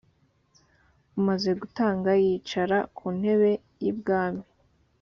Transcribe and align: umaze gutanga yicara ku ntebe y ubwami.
umaze 1.19 1.49
gutanga 1.61 2.09
yicara 2.23 2.77
ku 2.95 3.05
ntebe 3.17 3.51
y 3.83 3.87
ubwami. 3.93 4.43